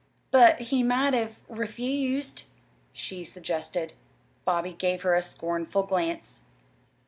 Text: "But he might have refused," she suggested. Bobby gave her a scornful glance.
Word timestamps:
"But 0.31 0.61
he 0.61 0.81
might 0.81 1.13
have 1.13 1.39
refused," 1.47 2.45
she 2.91 3.23
suggested. 3.23 3.93
Bobby 4.45 4.73
gave 4.73 5.03
her 5.03 5.13
a 5.13 5.21
scornful 5.21 5.83
glance. 5.83 6.41